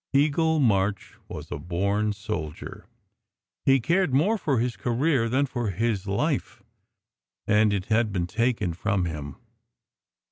Eagle 0.13 0.59
March 0.59 1.13
was 1.27 1.51
a 1.51 1.59
born 1.59 2.11
soldier. 2.11 2.87
He 3.67 3.79
cared 3.79 4.15
more 4.15 4.35
for 4.35 4.57
his 4.57 4.75
career 4.75 5.29
than 5.29 5.45
for 5.45 5.69
his 5.69 6.07
life, 6.07 6.63
and 7.45 7.71
it 7.71 7.85
had 7.85 8.11
been 8.11 8.25
taken 8.25 8.73
from 8.73 9.05
him. 9.05 9.35